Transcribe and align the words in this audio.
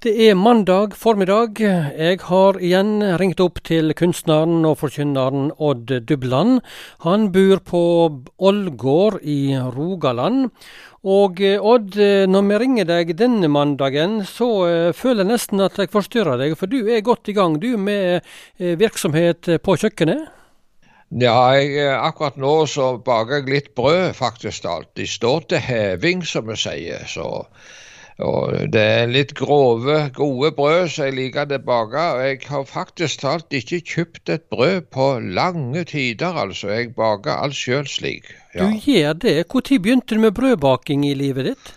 Det 0.00 0.14
er 0.16 0.32
mandag 0.32 0.94
formiddag. 0.96 1.58
Jeg 1.60 2.22
har 2.24 2.56
igjen 2.56 3.02
ringt 3.20 3.40
opp 3.44 3.58
til 3.68 3.92
kunstneren 3.92 4.62
og 4.64 4.78
forkynneren 4.80 5.50
Odd 5.60 5.90
Dubland. 6.08 6.62
Han 7.04 7.26
bor 7.34 7.60
på 7.60 7.82
Ålgård 8.40 9.18
i 9.20 9.52
Rogaland. 9.74 10.46
Og 11.04 11.42
eh, 11.44 11.60
Odd, 11.60 11.98
eh, 12.00 12.24
når 12.24 12.46
vi 12.48 12.60
ringer 12.62 12.88
deg 12.88 13.12
denne 13.18 13.50
mandagen, 13.52 14.22
så 14.24 14.48
uh, 14.64 14.94
føler 14.96 15.26
jeg 15.26 15.30
nesten 15.34 15.60
at 15.66 15.76
jeg 15.76 15.92
forstyrrer 15.92 16.40
deg, 16.40 16.56
for 16.56 16.72
du 16.72 16.78
er 16.80 17.04
godt 17.04 17.28
i 17.28 17.36
gang 17.36 17.60
du 17.60 17.74
med 17.76 18.24
virksomhet 18.56 19.52
på 19.60 19.76
kjøkkenet? 19.84 20.24
Ja, 21.12 21.36
jeg, 21.60 21.76
akkurat 21.92 22.40
nå 22.40 22.56
så 22.64 22.94
baker 23.04 23.42
jeg 23.42 23.52
litt 23.52 23.70
brød, 23.76 24.16
faktisk 24.16 24.64
alt. 24.64 24.94
De 24.96 25.04
står 25.04 25.44
til 25.52 25.64
heving, 25.68 26.24
som 26.24 26.48
vi 26.48 26.56
sier. 26.64 27.04
så... 27.04 27.44
Og 28.20 28.72
det 28.72 28.82
er 28.82 29.10
litt 29.10 29.32
grove, 29.38 29.96
gode 30.16 30.52
brød, 30.56 30.88
som 30.92 31.08
jeg 31.08 31.16
liker 31.16 31.48
det 31.48 31.62
bake. 31.66 32.04
Og 32.14 32.22
jeg 32.26 32.40
har 32.50 32.68
faktisk 32.68 33.24
talt 33.24 33.56
ikke 33.56 33.80
kjøpt 33.94 34.32
et 34.36 34.46
brød 34.52 34.88
på 34.92 35.10
lange 35.40 35.84
tider, 35.88 36.36
altså. 36.44 36.70
Jeg 36.74 36.94
baker 36.98 37.40
alt 37.40 37.56
sjøl 37.56 37.88
slik. 37.88 38.32
Ja. 38.54 38.66
Du 38.66 38.80
gjør 38.84 39.12
det. 39.26 39.36
Når 39.50 39.68
begynte 39.78 40.14
du 40.14 40.20
med 40.20 40.34
brødbaking 40.36 41.06
i 41.08 41.14
livet 41.14 41.52
ditt? 41.52 41.74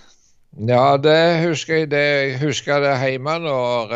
Ja, 0.54 0.98
det 1.02 1.42
husker 1.42 1.80
jeg. 1.82 1.90
Det, 1.90 2.02
jeg 2.02 2.34
husker 2.44 2.84
det 2.84 2.94
hjemme 3.02 3.40
når 3.42 3.96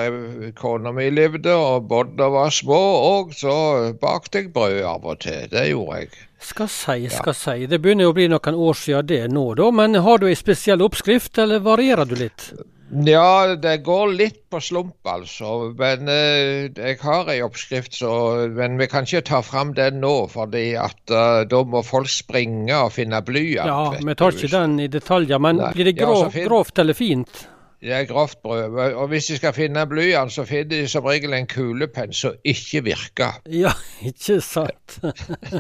kona 0.58 0.94
mi 0.96 1.10
levde 1.14 1.54
og 1.54 1.86
barna 1.92 2.32
var 2.34 2.54
små 2.54 2.80
òg. 3.12 3.36
Så 3.38 3.58
bakte 4.02 4.42
jeg 4.42 4.54
brød 4.56 4.82
av 4.82 5.06
og 5.06 5.20
til. 5.22 5.46
Det 5.52 5.68
gjorde 5.70 6.00
jeg. 6.02 6.10
Skal 6.48 6.70
si, 6.70 7.10
skal 7.10 7.34
ja. 7.34 7.38
si. 7.38 7.68
Det 7.70 7.82
begynner 7.82 8.10
å 8.10 8.16
bli 8.18 8.28
noen 8.32 8.58
år 8.70 8.78
siden 8.78 9.10
det 9.10 9.22
nå, 9.34 9.46
da. 9.60 9.70
Men 9.74 10.02
har 10.06 10.22
du 10.22 10.28
ei 10.30 10.38
spesiell 10.38 10.82
oppskrift, 10.86 11.38
eller 11.42 11.62
varierer 11.66 12.10
du 12.10 12.18
litt? 12.18 12.52
Ja, 12.88 13.56
det 13.56 13.78
går 13.84 14.14
litt 14.16 14.38
på 14.50 14.62
slump, 14.64 15.02
altså. 15.04 15.74
Men 15.78 16.08
eh, 16.12 16.70
jeg 16.72 17.00
har 17.02 17.28
ei 17.34 17.42
oppskrift, 17.44 17.98
så, 18.00 18.12
men 18.54 18.78
vi 18.80 18.88
kan 18.92 19.08
ikke 19.08 19.26
ta 19.28 19.42
fram 19.44 19.74
den 19.76 20.00
nå. 20.04 20.16
fordi 20.32 20.70
at 20.80 21.12
uh, 21.12 21.44
da 21.50 21.62
må 21.68 21.84
folk 21.84 22.10
springe 22.12 22.78
og 22.78 22.94
finne 22.96 23.20
blyant. 23.26 23.68
Ja, 23.68 24.00
vi 24.00 24.16
tar 24.16 24.36
ikke 24.36 24.54
den 24.56 24.80
i 24.80 24.88
detaljer. 24.92 25.42
Men 25.44 25.60
Nei. 25.60 25.74
blir 25.76 25.92
det 25.92 25.98
grov, 26.00 26.30
ja, 26.32 26.48
grovt 26.48 26.80
eller 26.80 26.96
fint? 26.96 27.48
Det 27.78 27.92
er 27.94 28.08
grovt 28.10 28.40
brød. 28.42 28.80
Og 28.98 29.08
hvis 29.12 29.28
de 29.30 29.36
skal 29.38 29.54
finne 29.54 29.84
blyant, 29.86 30.34
så 30.34 30.48
finner 30.50 30.70
de 30.72 30.80
som 30.90 31.06
regel 31.06 31.36
en 31.38 31.46
kulepenn 31.50 32.16
som 32.16 32.40
ikke 32.44 32.86
virker. 32.88 33.38
Ja, 33.64 33.76
ikke 34.02 34.40
sant. 34.42 34.98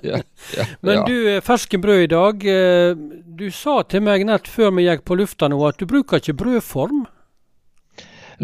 ja, 0.03 0.23
ja, 0.55 0.65
Men 0.85 1.03
du, 1.05 1.13
eh, 1.35 1.43
ferskenbrød 1.43 2.07
i 2.07 2.09
dag. 2.15 2.47
Eh, 2.55 2.95
du 3.37 3.51
sa 3.51 3.81
til 3.83 4.01
meg 4.07 4.25
nett 4.25 4.47
før 4.47 4.73
vi 4.79 4.87
gikk 4.87 5.05
på 5.05 5.19
lufta 5.19 5.51
nå 5.51 5.59
at 5.67 5.77
du 5.77 5.85
bruker 5.89 6.23
ikke 6.23 6.39
brødform? 6.41 7.05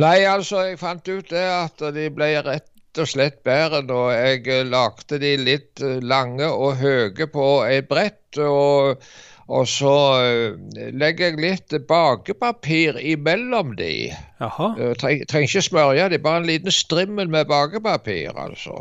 Nei, 0.02 0.24
altså 0.26 0.64
jeg 0.68 0.80
fant 0.82 1.10
ut 1.10 1.28
det 1.30 1.44
at 1.48 1.84
de 1.94 2.08
ble 2.14 2.30
rett 2.42 3.02
og 3.02 3.10
slett 3.10 3.42
bedre 3.46 3.82
da 3.90 4.02
jeg 4.14 4.48
eh, 4.48 4.66
lagde 4.70 5.20
de 5.22 5.36
litt 5.42 5.84
lange 6.02 6.50
og 6.50 6.82
høye 6.82 7.30
på 7.30 7.48
et 7.70 7.90
brett. 7.90 8.42
og 8.42 9.04
og 9.52 9.68
så 9.68 9.94
uh, 10.24 10.56
legger 10.96 11.34
jeg 11.34 11.42
litt 11.44 11.74
bakepapir 11.88 13.00
imellom 13.02 13.74
de. 13.76 14.08
Jaha. 14.40 14.70
Treng, 15.00 15.24
trenger 15.28 15.50
ikke 15.50 15.66
smørje 15.68 16.10
de, 16.14 16.20
bare 16.24 16.42
en 16.42 16.48
liten 16.48 16.72
strimmel 16.74 17.32
med 17.32 17.50
bakepapir, 17.52 18.32
altså. 18.40 18.80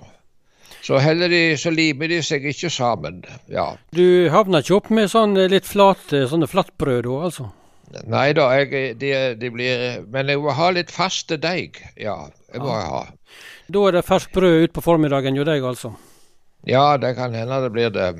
Så 0.82 0.98
heller 1.02 1.30
de, 1.30 1.42
så 1.58 1.70
limer 1.70 2.10
de 2.10 2.20
seg 2.26 2.46
ikke 2.46 2.70
sammen. 2.70 3.22
ja. 3.50 3.72
Du 3.94 4.30
havner 4.30 4.62
ikke 4.62 4.78
opp 4.80 4.90
med 4.94 5.10
sånn 5.10 5.36
litt 5.50 5.66
flate, 5.68 6.24
sånne 6.30 6.50
flatbrød 6.50 7.04
da, 7.06 7.18
altså? 7.28 7.50
Nei 8.08 8.32
da, 8.36 8.48
jeg, 8.56 8.94
de, 9.00 9.10
de, 9.36 9.50
blir 9.52 10.04
Men 10.12 10.30
jeg 10.32 10.40
må 10.40 10.54
ha 10.56 10.70
litt 10.72 10.92
faste 10.92 11.36
deig. 11.40 11.80
Ja, 12.00 12.16
det 12.52 12.62
må 12.62 12.72
ja. 12.72 12.78
jeg 12.80 12.92
ha. 12.92 13.02
Da 13.72 13.88
er 13.88 13.98
det 13.98 14.06
ferskt 14.06 14.32
brød 14.36 14.68
utpå 14.68 14.84
formiddagen 14.84 15.36
hos 15.38 15.48
deg, 15.48 15.64
altså? 15.64 15.92
Ja, 16.68 16.96
det 17.00 17.14
kan 17.18 17.34
hende 17.34 17.60
det 17.64 17.72
blir 17.74 17.90
det. 17.92 18.12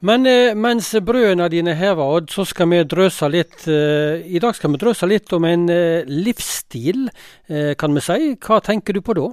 Men 0.00 0.24
eh, 0.26 0.54
mens 0.56 0.94
brødene 1.04 1.50
dine 1.52 1.74
hever, 1.76 2.16
Odd, 2.16 2.30
så 2.32 2.46
skal 2.48 2.70
vi 2.72 2.80
drøse 2.88 3.28
litt 3.28 3.66
eh, 3.68 4.24
I 4.24 4.40
dag 4.40 4.56
skal 4.56 4.72
vi 4.72 4.80
drøse 4.80 5.08
litt 5.08 5.32
om 5.36 5.44
en 5.44 5.68
eh, 5.68 6.08
livsstil, 6.08 7.10
kan 7.76 7.96
vi 7.96 8.02
si. 8.04 8.34
Hva 8.40 8.60
tenker 8.64 8.96
du 8.96 9.02
på 9.04 9.16
da? 9.18 9.28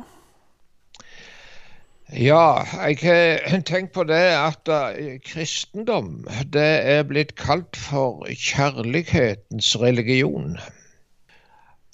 Ja, 2.13 2.63
jeg 2.87 2.97
har 3.45 3.61
tenkt 3.67 3.91
på 3.91 4.03
det 4.07 4.15
at 4.15 4.69
uh, 4.71 5.19
kristendom 5.25 6.27
det 6.53 6.69
er 6.87 7.01
blitt 7.03 7.33
kalt 7.35 7.75
for 7.75 8.23
kjærlighetens 8.31 9.73
religion. 9.81 10.55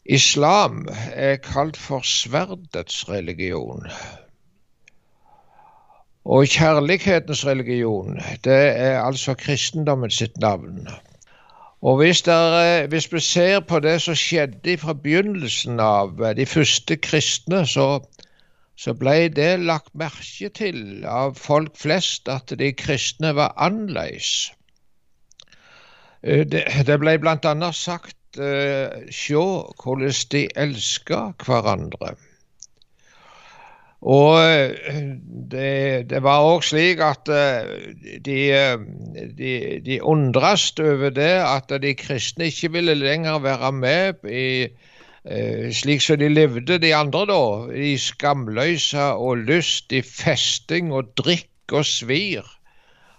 Islam 0.05 0.85
er 1.13 1.35
kalt 1.41 1.77
for 1.77 2.05
sverdets 2.05 3.09
religion. 3.09 3.89
Og 6.25 6.45
kjærlighetens 6.45 7.45
religion, 7.45 8.21
det 8.43 8.61
er 8.77 9.01
altså 9.01 9.33
kristendommen 9.33 10.11
sitt 10.11 10.37
navn. 10.37 10.87
Og 11.81 11.97
hvis, 11.97 12.21
der, 12.21 12.87
hvis, 12.87 13.13
vi 13.13 13.19
ser 13.19 13.59
på 13.59 13.79
det 13.79 14.01
som 14.01 14.15
skjedde 14.15 14.77
fra 14.77 14.93
begynnelsen 14.93 15.79
av 15.79 16.21
de 16.37 16.45
første 16.45 16.95
kristne, 16.95 17.65
så, 17.67 17.99
så 18.75 18.95
ble 18.97 19.29
det 19.29 19.51
lagt 19.61 19.93
merke 19.93 20.49
til 20.49 21.05
av 21.05 21.37
folk 21.37 21.77
flest 21.77 22.29
at 22.31 22.53
de 22.59 22.71
kristne 22.73 23.33
var 23.37 23.53
annerledes. 23.61 24.51
Eh, 26.23 26.45
det, 26.45 26.65
det 26.87 26.99
ble 27.01 27.17
bl.a. 27.21 27.71
sagt 27.71 28.17
se 28.33 29.09
sjå 29.13 29.47
hvordan 29.77 30.21
de 30.31 30.47
elska 30.57 31.19
hverandre. 31.45 32.15
Og 34.03 34.35
eh, 34.43 35.13
det, 35.51 36.09
det 36.09 36.19
var 36.25 36.43
òg 36.43 36.65
slik 36.67 36.99
at 36.99 37.29
eh, 37.31 37.69
de, 38.25 38.39
eh, 38.51 38.81
de, 39.37 39.53
de 39.85 39.99
undres 40.01 40.73
over 40.79 41.13
det 41.15 41.37
at 41.39 41.71
de 41.81 41.93
kristne 41.95 42.49
ikke 42.51 42.73
ville 42.73 42.97
lenger 42.99 43.39
være 43.39 43.71
med 43.71 44.27
i 44.27 44.67
slik 45.23 46.01
som 46.03 46.19
de 46.19 46.27
levde, 46.29 46.79
de 46.83 46.91
andre, 46.95 47.25
da. 47.29 47.43
I 47.71 47.95
skamløse 47.97 49.05
og 49.13 49.45
lyst, 49.47 49.93
i 49.95 50.01
festing 50.03 50.91
og 50.93 51.13
drikk 51.19 51.71
og 51.79 51.85
svir. 51.87 52.49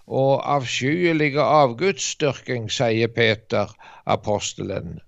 Og 0.05 0.43
avskyelige 0.55 1.41
avgudsdyrking, 1.41 2.69
sier 2.69 3.09
Peter, 3.09 3.73
apostelen. 4.05 4.99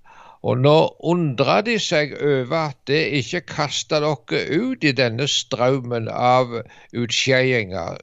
Og 0.42 0.58
nå 0.62 0.76
undrer 1.12 1.64
de 1.66 1.76
seg 1.82 2.14
over 2.18 2.72
at 2.72 2.78
det 2.90 3.02
ikke 3.20 3.42
kaster 3.52 4.04
dere 4.06 4.42
ut 4.62 4.86
i 4.86 4.94
denne 4.96 5.28
strømmen 5.30 6.10
av 6.10 6.54
utskeiinger 6.94 7.98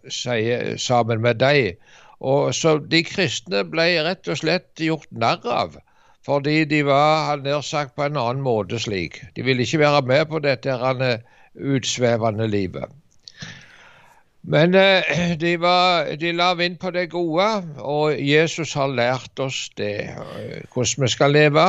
sammen 0.86 1.22
med 1.24 1.40
deg. 1.42 1.78
Og 2.20 2.54
så 2.54 2.78
De 2.78 3.02
kristne 3.06 3.64
ble 3.70 3.86
rett 4.06 4.28
og 4.28 4.38
slett 4.42 4.82
gjort 4.82 5.10
narr 5.10 5.46
av, 5.50 5.78
fordi 6.24 6.64
de 6.64 6.82
var 6.86 7.36
nær 7.44 7.60
sagt 7.60 7.94
på 7.96 8.06
en 8.06 8.16
annen 8.16 8.42
måte 8.44 8.78
slik. 8.80 9.20
De 9.36 9.44
ville 9.44 9.62
ikke 9.62 9.82
være 9.84 10.02
med 10.08 10.26
på 10.30 10.40
dette 10.44 10.76
utsvevende 11.54 12.48
livet. 12.48 12.92
Men 14.44 14.74
eh, 14.76 15.38
de, 15.40 15.54
var, 15.56 16.10
de 16.20 16.32
la 16.36 16.50
vind 16.54 16.76
på 16.80 16.90
det 16.92 17.06
gode, 17.14 17.46
og 17.80 18.18
Jesus 18.20 18.74
har 18.76 18.92
lært 18.92 19.40
oss 19.40 19.70
det, 19.80 19.94
eh, 20.12 20.58
hvordan 20.74 21.06
vi 21.06 21.08
skal 21.08 21.32
leve. 21.32 21.64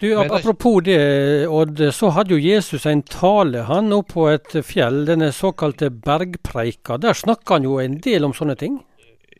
Du, 0.00 0.10
Apropos 0.20 0.82
det, 0.84 1.48
Odd, 1.48 1.80
så 1.92 2.10
hadde 2.16 2.36
jo 2.36 2.40
Jesus 2.40 2.84
en 2.88 3.02
tale 3.08 3.64
han 3.68 3.92
oppe 3.92 4.12
på 4.12 4.28
et 4.34 4.58
fjell, 4.64 5.06
denne 5.08 5.30
såkalte 5.32 5.90
bergpreika. 5.90 6.96
Der 7.00 7.16
snakka 7.16 7.56
han 7.56 7.68
jo 7.68 7.78
en 7.80 7.98
del 8.04 8.28
om 8.28 8.36
sånne 8.36 8.56
ting? 8.60 8.78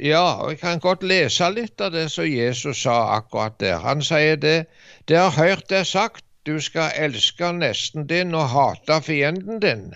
Ja, 0.01 0.47
vi 0.49 0.57
kan 0.57 0.81
godt 0.81 1.03
lese 1.05 1.51
litt 1.53 1.81
av 1.85 1.93
det 1.93 2.07
som 2.09 2.25
Jesus 2.25 2.83
sa 2.87 2.97
akkurat 3.19 3.59
der. 3.61 3.83
Han 3.85 4.01
sier 4.01 4.39
det. 4.41 4.71
Dere 5.05 5.29
har 5.29 5.51
hørt 5.51 5.69
det 5.69 5.83
sagt, 5.91 6.25
du 6.49 6.57
skal 6.61 6.95
elske 6.97 7.51
nesten 7.53 8.07
din 8.09 8.33
og 8.35 8.49
hate 8.49 8.97
fienden 9.05 9.61
din. 9.61 9.91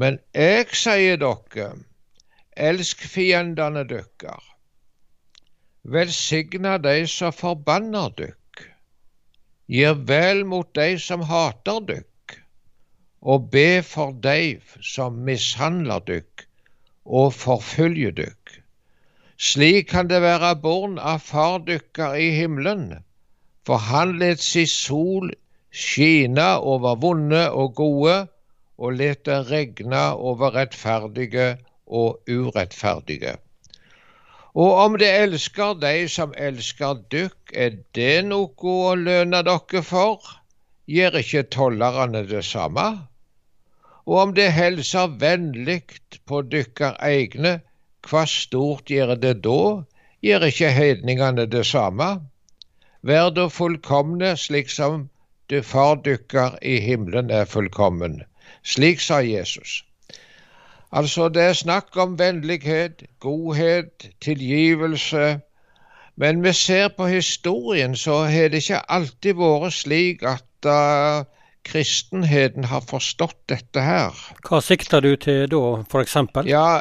Men 0.00 0.16
jeg 0.32 0.72
sier 0.72 1.20
dere, 1.20 1.68
elsk 2.56 3.04
fiendene 3.04 3.84
deres. 3.92 4.48
Velsigna 5.84 6.78
de 6.78 7.06
som 7.08 7.32
forbanner 7.32 8.12
dere 8.16 8.36
Gir 9.70 9.94
vel 10.08 10.40
mot 10.50 10.66
de 10.74 10.96
som 10.98 11.20
hater 11.28 11.84
dykk, 11.86 12.32
og 13.22 13.50
be 13.52 13.82
for 13.86 14.16
de 14.24 14.56
som 14.82 15.20
mishandler 15.28 16.02
dykk 16.08 16.46
og 17.20 17.34
forfølger 17.36 18.16
dykk. 18.16 18.39
Slik 19.40 19.86
kan 19.88 20.08
det 20.10 20.18
være 20.20 20.50
born 20.60 20.98
av 20.98 21.22
far 21.24 21.62
dykkar 21.64 22.18
i 22.20 22.26
himmelen, 22.36 22.98
for 23.64 23.80
han 23.88 24.18
let 24.20 24.42
si 24.44 24.66
sol 24.68 25.30
skine 25.72 26.48
over 26.72 26.98
vonde 27.00 27.46
og 27.50 27.72
gode, 27.78 28.16
og 28.76 28.98
let 28.98 29.24
det 29.24 29.38
regne 29.48 30.02
over 30.12 30.52
rettferdige 30.58 31.54
og 31.86 32.20
urettferdige. 32.28 33.38
Og 34.54 34.74
om 34.84 34.98
det 35.00 35.08
elsker 35.22 35.78
de 35.80 35.94
som 36.08 36.36
elsker 36.36 37.00
dykk, 37.14 37.54
er 37.54 37.80
det 37.96 38.26
noe 38.28 38.76
å 38.76 38.92
lønne 38.98 39.40
dere 39.46 39.82
for? 39.86 40.36
gjør 40.90 41.16
ikke 41.22 41.46
tollerne 41.54 42.26
det 42.28 42.44
samme? 42.44 42.86
Og 44.04 44.16
om 44.24 44.32
det 44.34 44.50
helser 44.52 45.12
vennlig 45.20 45.82
på 46.26 46.42
dykkar 46.42 46.96
egne, 47.06 47.60
hva 48.08 48.24
stort 48.26 48.90
gjør 48.90 49.14
det 49.22 49.36
da? 49.44 49.84
Gjør 50.24 50.46
ikke 50.48 50.70
hedningene 50.76 51.46
det 51.50 51.64
samme? 51.66 52.10
Vær 53.02 53.30
da 53.36 53.46
fullkomne, 53.48 54.34
slik 54.36 54.70
som 54.70 55.08
du 55.50 55.62
far 55.62 55.96
dykkar 56.04 56.58
i 56.62 56.78
himmelen 56.84 57.30
er 57.30 57.44
fullkommen. 57.44 58.20
Slik 58.62 59.00
sa 59.00 59.20
Jesus. 59.24 59.84
Altså, 60.92 61.28
det 61.28 61.42
er 61.42 61.52
snakk 61.52 61.96
om 61.96 62.18
vennlighet, 62.18 63.02
godhet, 63.20 64.10
tilgivelse. 64.20 65.40
Men 66.16 66.44
vi 66.44 66.52
ser 66.52 66.88
på 66.88 67.06
historien, 67.06 67.96
så 67.96 68.24
har 68.24 68.48
det 68.48 68.62
ikke 68.62 68.82
alltid 68.88 69.38
vært 69.38 69.72
slik 69.72 70.24
at 70.26 70.68
uh, 70.68 71.24
kristenheten 71.70 72.66
har 72.70 72.82
forstått 72.86 73.38
dette 73.52 73.82
her. 73.84 74.16
Hva 74.46 74.60
sikter 74.64 75.04
du 75.04 75.14
til 75.20 75.46
da, 75.52 75.62
f.eks.? 75.86 76.16
Ja, 76.50 76.80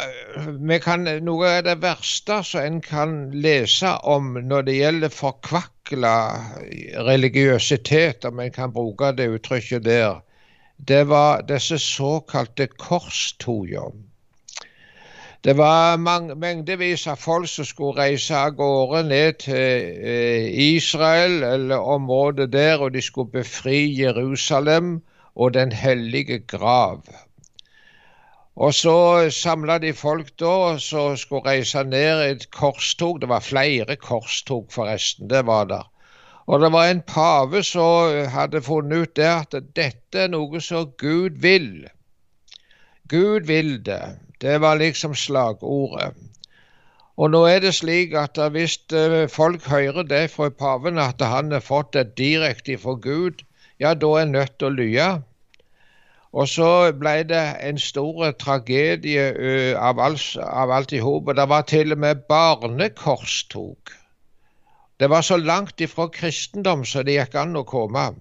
kan, 0.84 1.06
Noe 1.26 1.52
av 1.60 1.68
det 1.68 1.78
verste 1.84 2.42
som 2.48 2.66
en 2.66 2.80
kan 2.86 3.20
lese 3.46 3.94
om 4.10 4.34
når 4.50 4.68
det 4.70 4.78
gjelder 4.80 5.14
forkvakla 5.14 6.16
religiøsitet, 7.10 8.26
om 8.26 8.42
en 8.42 8.54
kan 8.56 8.74
bruke 8.74 9.14
det 9.18 9.30
uttrykket 9.38 9.86
der, 9.86 10.22
det 10.80 11.04
var 11.10 11.44
disse 11.48 11.78
såkalte 11.82 12.70
korstoger. 12.80 13.92
Det 15.44 15.54
var 15.58 15.96
mengdevis 16.36 17.06
av 17.08 17.16
folk 17.16 17.48
som 17.48 17.66
skulle 17.66 18.02
reise 18.02 18.36
av 18.36 18.58
gårde 18.58 19.06
ned 19.08 19.38
til 19.40 19.86
eh, 20.12 20.48
Israel 20.76 21.44
eller 21.48 21.86
området 21.94 22.50
der, 22.52 22.82
og 22.84 22.92
de 22.92 23.02
skulle 23.02 23.32
befri 23.32 23.86
Jerusalem 24.02 24.98
og 25.36 25.54
Den 25.54 25.72
hellige 25.72 26.40
grav. 26.40 27.06
Og 28.56 28.74
så 28.74 29.30
samla 29.32 29.78
de 29.80 29.94
folk 29.94 30.34
da 30.40 30.76
som 30.84 31.16
skulle 31.18 31.48
reise 31.48 31.84
ned 31.88 32.24
et 32.26 32.44
korstog. 32.52 33.22
Det 33.22 33.30
var 33.30 33.40
flere 33.40 33.96
korstog, 33.96 34.66
forresten. 34.72 35.30
Det 35.30 35.46
var 35.48 35.70
der. 35.72 35.86
Og 36.48 36.60
det 36.60 36.72
var 36.72 36.90
en 36.90 37.02
pave 37.02 37.64
som 37.64 38.28
hadde 38.28 38.62
funnet 38.62 38.98
ut 39.08 39.16
der 39.16 39.46
at 39.46 39.56
dette 39.76 40.20
er 40.20 40.36
noe 40.36 40.60
som 40.60 40.92
Gud 40.98 41.40
vil. 41.40 41.88
Gud 43.10 43.48
vil 43.48 43.78
det. 43.86 44.18
Det 44.42 44.62
var 44.62 44.80
liksom 44.80 45.16
slagordet. 45.16 46.14
Og 47.20 47.32
nå 47.34 47.42
er 47.52 47.60
det 47.60 47.74
slik 47.76 48.14
at 48.16 48.40
hvis 48.54 48.78
eh, 48.96 49.26
folk 49.28 49.66
hører 49.68 50.06
det 50.08 50.30
fra 50.32 50.48
paven 50.50 51.02
at 51.04 51.22
han 51.22 51.52
har 51.52 51.64
fått 51.66 51.94
det 51.98 52.16
direkte 52.18 52.78
fra 52.80 52.96
Gud, 52.96 53.44
ja, 53.80 53.94
da 53.94 54.14
er 54.16 54.28
en 54.28 54.32
nødt 54.38 54.56
til 54.60 54.70
å 54.70 54.78
lye. 54.78 55.10
Og 56.32 56.48
så 56.48 56.70
ble 56.94 57.24
det 57.28 57.44
en 57.66 57.80
stor 57.82 58.32
tragedie 58.40 59.76
av 59.76 60.00
alt, 60.00 60.26
av 60.40 60.94
i 60.94 61.02
hop. 61.02 61.34
Det 61.36 61.48
var 61.50 61.66
til 61.68 61.96
og 61.96 62.04
med 62.06 62.24
barnekorstog. 62.30 63.96
Det 65.00 65.10
var 65.10 65.22
så 65.22 65.38
langt 65.38 65.82
ifra 65.82 66.08
kristendom 66.14 66.86
så 66.86 67.04
det 67.04 67.18
gikk 67.18 67.36
an 67.40 67.58
å 67.58 67.66
komme. 67.68 68.12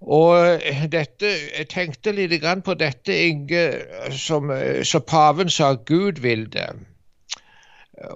Og 0.00 0.62
dette, 0.92 1.26
Jeg 1.58 1.68
tenkte 1.68 2.12
litt 2.12 2.44
på 2.64 2.74
dette, 2.74 3.12
Inge, 3.28 3.64
som, 4.16 4.52
som 4.84 5.02
paven 5.02 5.50
sa 5.50 5.74
Gud 5.74 6.22
vil 6.24 6.46
det. 6.52 6.70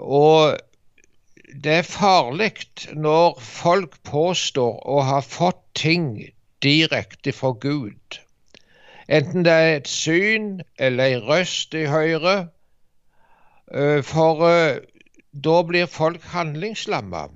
Og 0.00 0.56
det 1.62 1.72
er 1.72 1.82
farlig 1.82 2.52
når 2.96 3.36
folk 3.40 3.98
påstår 4.02 4.80
å 4.88 5.00
ha 5.04 5.20
fått 5.20 5.60
ting 5.74 6.08
direkte 6.64 7.32
fra 7.32 7.52
Gud. 7.52 8.18
Enten 9.08 9.44
det 9.44 9.52
er 9.52 9.76
et 9.76 9.88
syn 9.88 10.62
eller 10.78 11.04
ei 11.04 11.20
røst 11.20 11.74
i 11.76 11.84
hører. 11.86 12.46
Eh, 13.70 14.00
for 14.02 14.46
eh, 14.48 14.80
da 15.32 15.62
blir 15.68 15.86
folk 15.86 16.24
handlingslamma. 16.32 17.28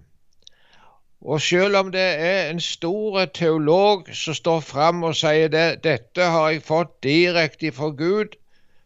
Og 1.21 1.41
selv 1.41 1.77
om 1.77 1.93
det 1.93 2.01
er 2.01 2.51
en 2.51 2.61
stor 2.61 3.25
teolog 3.25 4.09
som 4.15 4.35
står 4.35 4.61
fram 4.61 5.03
og 5.03 5.17
sier 5.19 5.51
det, 5.51 5.83
dette 5.85 6.23
har 6.23 6.51
jeg 6.51 6.63
fått 6.63 6.93
direkte 7.03 7.73
fra 7.75 7.91
Gud, 7.91 8.39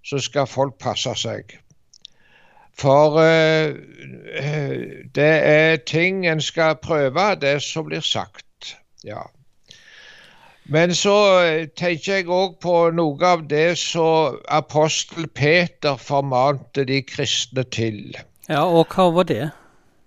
så 0.04 0.18
skal 0.18 0.48
folk 0.48 0.78
passe 0.80 1.12
seg. 1.20 1.58
For 2.78 3.20
uh, 3.20 3.76
det 5.14 5.32
er 5.52 5.76
ting 5.86 6.26
en 6.26 6.40
skal 6.40 6.80
prøve, 6.82 7.34
det 7.40 7.60
som 7.62 7.84
blir 7.86 8.00
sagt. 8.00 8.76
Ja. 9.04 9.28
Men 10.64 10.94
så 10.94 11.16
tenker 11.76 12.22
jeg 12.22 12.28
òg 12.30 12.56
på 12.62 12.76
noe 12.94 13.26
av 13.26 13.44
det 13.50 13.74
som 13.78 14.38
apostel 14.48 15.26
Peter 15.28 15.98
formante 16.00 16.86
de 16.88 17.02
kristne 17.02 17.64
til. 17.64 18.14
Ja, 18.48 18.64
og 18.64 18.94
hva 18.94 19.10
var 19.12 19.28
det? 19.28 19.50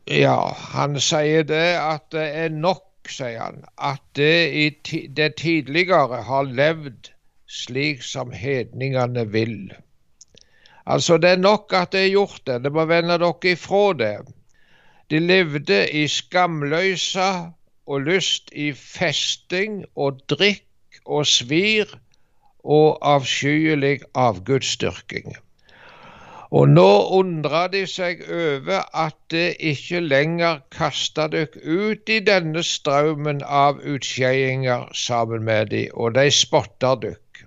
Ja, 0.06 0.54
han 0.54 1.00
sier 1.02 1.46
det 1.50 1.78
at 1.81 2.12
det 2.13 2.25
er 2.38 2.50
nok, 2.54 3.10
sier 3.10 3.40
han, 3.42 3.63
at 3.81 4.04
det, 4.18 4.86
det 5.18 5.31
tidligere 5.42 6.22
har 6.28 6.46
levd 6.46 7.10
slik 7.50 8.04
som 8.06 8.31
hedningene 8.31 9.25
vil. 9.34 9.74
Altså, 10.86 11.18
det 11.18 11.30
er 11.30 11.42
nok 11.42 11.74
at 11.74 11.92
det 11.92 12.04
er 12.04 12.13
gjort 12.13 12.42
det, 12.46 12.63
det 12.63 12.72
må 12.74 12.86
vende 12.86 13.18
dere 13.18 13.52
ifra 13.56 13.94
det. 13.98 14.18
De 15.10 15.19
levde 15.19 15.80
i 15.90 16.06
skamløysa 16.08 17.30
og 17.86 18.06
lyst 18.06 18.54
i 18.54 18.72
festing 18.74 19.84
og 19.96 20.22
drikk 20.30 21.01
og 21.06 21.25
svir 21.30 21.90
og 22.62 22.98
avskyelig 23.01 24.00
avgudsdyrking. 24.13 25.34
Og 26.56 26.69
nå 26.72 26.90
undrer 27.18 27.68
de 27.74 27.81
seg 27.92 28.22
over 28.31 28.86
at 29.06 29.16
det 29.34 29.57
ikke 29.72 30.00
lenger 30.04 30.62
kaster 30.72 31.28
dykk 31.34 31.57
ut 31.63 32.12
i 32.16 32.22
denne 32.30 32.63
strømmen 32.63 33.42
av 33.44 33.81
utskeiinger 33.84 34.86
sammen 34.96 35.44
med 35.50 35.74
de, 35.74 35.84
og 35.94 36.16
de 36.16 36.30
spotter 36.31 37.02
dykk. 37.02 37.44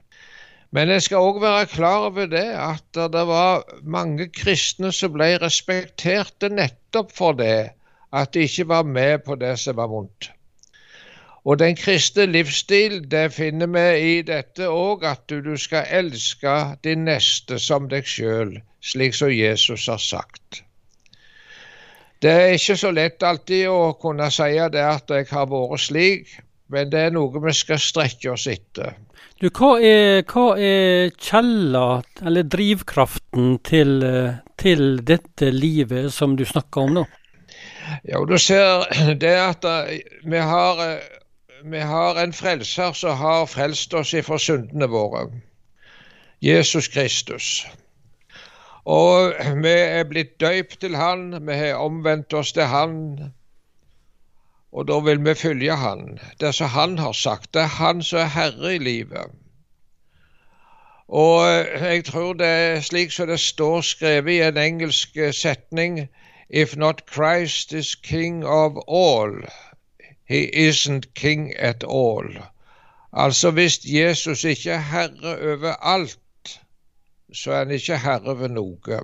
Men 0.77 0.93
jeg 0.93 1.07
skal 1.07 1.25
òg 1.31 1.41
være 1.41 1.71
klar 1.73 2.11
over 2.11 2.29
det 2.29 2.45
at 2.53 3.01
det 3.15 3.25
var 3.33 3.65
mange 3.97 4.29
kristne 4.29 4.93
som 4.93 5.17
ble 5.17 5.31
respekterte 5.41 6.53
nettopp 6.53 7.15
for 7.17 7.39
det, 7.41 7.71
at 8.13 8.35
de 8.35 8.45
ikke 8.45 8.69
var 8.69 8.85
med 8.85 9.25
på 9.25 9.41
det 9.41 9.55
som 9.63 9.81
var 9.81 9.89
vondt. 9.89 10.35
Og 11.49 11.57
den 11.65 11.77
kristne 11.81 12.27
livsstil, 12.29 13.01
det 13.11 13.31
finner 13.33 13.73
vi 13.73 13.89
i 14.19 14.23
dette 14.23 14.69
òg, 14.69 15.05
at 15.09 15.25
du, 15.33 15.41
du, 15.41 15.55
skal 15.57 15.89
elske 16.03 16.57
din 16.85 17.09
neste 17.09 17.57
som 17.63 17.89
deg 17.89 18.05
sjøl, 18.05 18.59
slik 18.81 19.15
som 19.15 19.33
Jesus 19.33 19.87
har 19.89 19.99
sagt. 20.03 20.63
Det 22.19 22.31
er 22.31 22.57
ikke 22.57 22.77
så 22.77 22.91
lett 22.91 23.23
alltid 23.23 23.69
å 23.71 23.93
kunne 24.01 24.31
si 24.35 24.51
det 24.73 24.83
at 24.83 25.11
jeg 25.15 25.29
har 25.31 25.47
vært 25.51 25.85
slik, 25.85 26.33
men 26.69 26.91
det 26.91 27.05
er 27.07 27.15
noe 27.15 27.43
vi 27.45 27.55
skal 27.55 27.79
strekke 27.81 28.33
oss 28.35 28.49
etter. 28.51 28.97
Du, 29.39 29.47
hva 29.55 29.77
er, 29.79 30.25
hva 30.27 30.49
er 30.59 31.13
kjella, 31.15 32.03
eller 32.27 32.49
drivkraften, 32.51 33.61
til, 33.63 34.03
til 34.59 34.83
dette 35.07 35.53
livet 35.55 36.11
som 36.15 36.35
du 36.37 36.43
snakker 36.47 36.89
om 36.89 36.99
nå? 36.99 37.05
Ja, 38.03 38.19
du 38.27 38.35
ser 38.43 38.89
det 39.23 39.37
at 39.39 39.69
vi 40.27 40.43
har 40.43 40.83
vi 41.63 41.81
har 41.81 42.23
en 42.23 42.33
frelser 42.33 42.93
som 42.93 43.17
har 43.17 43.47
frelst 43.47 43.95
oss 43.95 44.15
ifra 44.15 44.39
syndene 44.39 44.87
våre. 44.87 45.27
Jesus 46.39 46.89
Kristus. 46.89 47.67
Og 48.89 49.35
vi 49.63 49.73
er 49.73 50.07
blitt 50.09 50.39
døypt 50.41 50.79
til 50.81 50.97
Han, 50.97 51.27
vi 51.47 51.57
har 51.61 51.81
omvendt 51.85 52.33
oss 52.33 52.55
til 52.57 52.71
Han. 52.73 52.95
Og 54.73 54.87
da 54.89 54.97
vil 55.05 55.21
vi 55.25 55.35
følge 55.35 55.77
Han. 55.77 56.19
Det 56.41 56.55
som 56.55 56.73
Han 56.73 56.99
har 56.99 57.13
sagt. 57.13 57.53
Det 57.55 57.63
er 57.63 57.75
Han 57.77 58.03
som 58.03 58.23
er 58.23 58.33
herre 58.33 58.75
i 58.75 58.79
livet. 58.79 59.37
Og 61.09 61.45
jeg 61.81 62.05
tror 62.05 62.33
det 62.33 62.47
er 62.47 62.81
slik 62.81 63.13
som 63.13 63.29
det 63.29 63.41
står 63.41 63.81
skrevet 63.81 64.33
i 64.33 64.41
en 64.45 64.57
engelsk 64.57 65.17
setning 65.33 66.09
If 66.51 66.77
not 66.77 67.03
Christ 67.13 67.73
is 67.73 67.95
king 67.95 68.45
of 68.45 68.73
all, 68.89 69.45
He 70.29 70.69
isn't 70.69 71.15
king 71.15 71.53
at 71.59 71.85
all. 71.85 72.41
Altså 73.13 73.51
hvis 73.51 73.81
Jesus 73.85 74.45
ikke 74.45 74.71
er 74.71 74.79
herre 74.79 75.53
over 75.53 75.73
alt, 75.73 76.19
så 77.33 77.53
er 77.53 77.65
han 77.65 77.75
ikke 77.77 77.99
herre 78.03 78.35
ved 78.39 78.55
noe. 78.57 79.01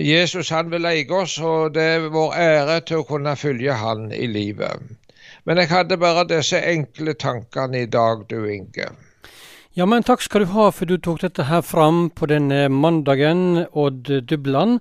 Jesus 0.00 0.50
han 0.50 0.70
vil 0.72 0.86
eie 0.90 1.06
oss, 1.14 1.38
og 1.38 1.74
det 1.74 1.82
er 1.82 2.08
vår 2.10 2.34
ære 2.34 2.80
til 2.88 3.02
å 3.02 3.08
kunne 3.08 3.36
følge 3.38 3.76
han 3.78 4.10
i 4.12 4.26
livet. 4.26 4.82
Men 5.44 5.60
jeg 5.60 5.70
hadde 5.70 6.00
bare 6.00 6.24
disse 6.28 6.58
enkle 6.58 7.14
tankene 7.14 7.84
i 7.84 7.90
dag, 7.90 8.24
du 8.30 8.44
Inge. 8.48 8.88
Ja, 9.74 9.86
men 9.86 10.02
takk 10.06 10.22
skal 10.22 10.44
du 10.44 10.52
ha 10.54 10.70
for 10.70 10.86
du 10.86 10.96
tok 11.02 11.20
dette 11.24 11.48
her 11.50 11.62
fram 11.66 12.08
på 12.10 12.26
denne 12.30 12.68
mandagen, 12.70 13.66
Odd 13.72 14.10
Dubland. 14.30 14.80